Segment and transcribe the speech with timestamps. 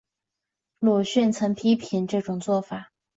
[0.79, 2.89] 鲁迅曾批评这种做法。